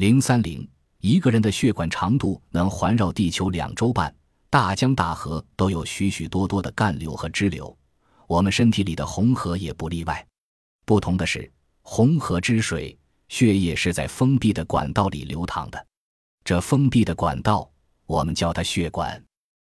[0.00, 0.66] 零三零，
[1.00, 4.10] 一个人的血管长度能环绕地球两周半，
[4.48, 7.76] 大江大河都有许许多多的干流和支流，
[8.26, 10.26] 我们身体里的红河也不例外。
[10.86, 11.52] 不同的是，
[11.82, 15.86] 红河之水，血液是在封闭的管道里流淌的，
[16.44, 17.70] 这封闭的管道，
[18.06, 19.22] 我们叫它血管。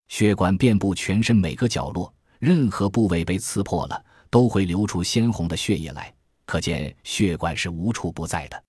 [0.08, 6.12] 血管遍布全身每个角落，任何部位被刺破了，都会流出鲜红的血液来。
[6.44, 8.60] 可见血管是无处不在的。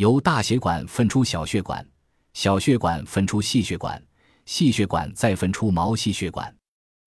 [0.00, 1.86] 由大血管分出小血管，
[2.32, 4.02] 小血管分出细血管，
[4.46, 6.56] 细血管再分出毛细血管，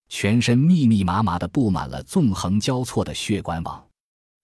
[0.10, 3.84] 全身密密麻麻的布满了纵横交错的血管网。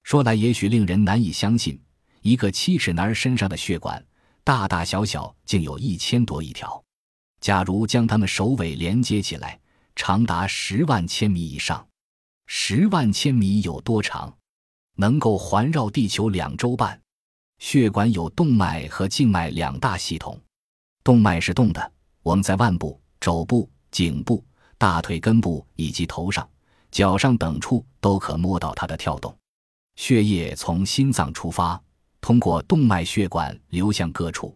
[0.01, 1.79] 说来也许令人难以相信，
[2.23, 4.03] 一个七尺男儿身上的血管，
[4.43, 6.83] 大大小小竟有一千多亿条。
[7.41, 9.59] 假如将它们首尾连接起来，
[9.95, 11.87] 长达十万千米以上。
[12.47, 14.35] 十万千米有多长？
[14.95, 16.99] 能够环绕地球两周半。
[17.59, 20.39] 血管有动脉和静脉两大系统。
[21.03, 21.91] 动脉是动的，
[22.23, 24.43] 我们在腕部、肘部、颈部、
[24.77, 26.47] 大腿根部以及头上、
[26.89, 29.35] 脚上等处都可摸到它的跳动。
[29.95, 31.81] 血液从心脏出发，
[32.21, 34.55] 通过动脉血管流向各处。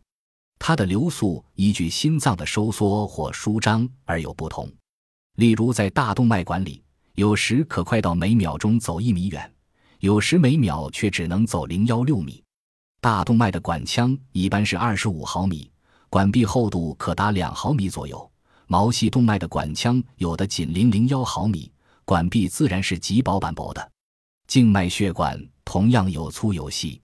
[0.58, 4.72] 它的流速依据心脏的收缩或舒张而有不同。
[5.36, 6.82] 例如，在大动脉管里，
[7.16, 9.54] 有时可快到每秒钟走一米远，
[10.00, 12.43] 有时每秒却只能走零幺六米。
[13.04, 15.70] 大动脉的管腔一般是二十五毫米，
[16.10, 18.32] 管壁厚度可达两毫米左右。
[18.66, 21.70] 毛细动脉的管腔有的仅零零幺毫米，
[22.06, 23.92] 管壁自然是极薄板薄的。
[24.48, 27.02] 静脉血管同样有粗有细，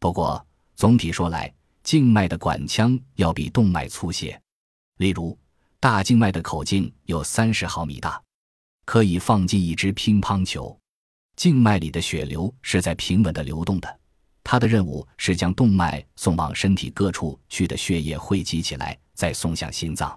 [0.00, 0.42] 不过
[0.76, 1.52] 总体说来。
[1.82, 4.40] 静脉的管腔要比动脉粗些，
[4.96, 5.38] 例如
[5.78, 8.18] 大静脉的口径有三十毫米大，
[8.86, 10.74] 可以放进一只乒乓球。
[11.36, 14.00] 静脉里的血流是在平稳的流动的，
[14.44, 20.16] 它的任务是将动脉送往身体各处去的血液汇集起来，再送向心脏。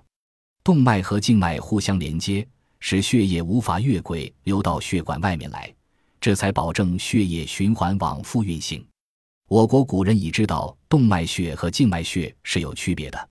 [0.64, 2.46] 动脉和静脉互相连接，
[2.80, 5.74] 使血液无法越轨流到血管外面来，
[6.20, 8.86] 这才保证血液循环往复运行。
[9.48, 13.18] 我国古人已知道动脉血和静脉血是有区别的，《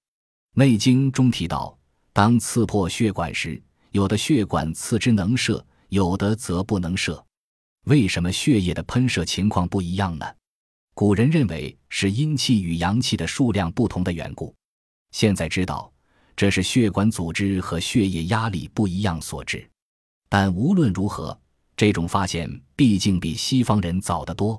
[0.54, 1.78] 内经》中提到，
[2.14, 7.22] 当刺破血管时，有的血管刺之能射，有的则不能射。
[7.84, 10.26] 为什么血液的喷射情况不一样呢？
[10.98, 14.54] 古人认为是阴气与阳气的数量不同的缘故。
[15.10, 15.92] 现在知道，
[16.34, 19.68] 这是血管组织和血液压力不一样所致。
[20.30, 21.38] 但无论如何，
[21.76, 24.58] 这种发现毕竟比西方人早得多。